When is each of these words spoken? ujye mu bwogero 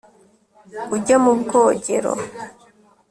ujye 0.95 1.15
mu 1.23 1.33
bwogero 1.39 2.11